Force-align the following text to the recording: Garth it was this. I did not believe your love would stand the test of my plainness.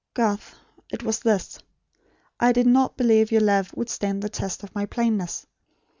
Garth 0.15 0.55
it 0.89 1.03
was 1.03 1.19
this. 1.19 1.59
I 2.39 2.53
did 2.53 2.65
not 2.65 2.97
believe 2.97 3.31
your 3.31 3.41
love 3.41 3.71
would 3.77 3.87
stand 3.91 4.23
the 4.23 4.29
test 4.29 4.63
of 4.63 4.73
my 4.73 4.87
plainness. 4.87 5.45